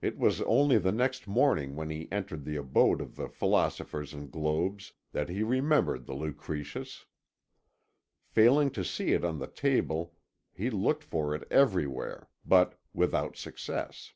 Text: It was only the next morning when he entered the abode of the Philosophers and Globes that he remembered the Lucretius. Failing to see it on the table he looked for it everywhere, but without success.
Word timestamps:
It 0.00 0.16
was 0.16 0.40
only 0.40 0.78
the 0.78 0.92
next 0.92 1.28
morning 1.28 1.76
when 1.76 1.90
he 1.90 2.08
entered 2.10 2.46
the 2.46 2.56
abode 2.56 3.02
of 3.02 3.16
the 3.16 3.28
Philosophers 3.28 4.14
and 4.14 4.30
Globes 4.32 4.94
that 5.12 5.28
he 5.28 5.42
remembered 5.42 6.06
the 6.06 6.14
Lucretius. 6.14 7.04
Failing 8.24 8.70
to 8.70 8.82
see 8.82 9.12
it 9.12 9.26
on 9.26 9.40
the 9.40 9.46
table 9.46 10.14
he 10.54 10.70
looked 10.70 11.04
for 11.04 11.34
it 11.34 11.46
everywhere, 11.50 12.30
but 12.46 12.80
without 12.94 13.36
success. 13.36 14.14